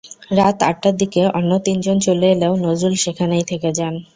[0.31, 3.95] রাত আটটার দিকে অন্য তিনজন চলে এলেও নজরুল সেখানেই থেকে যান।